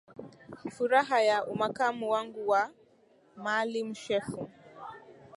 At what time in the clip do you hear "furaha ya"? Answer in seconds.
0.75-1.45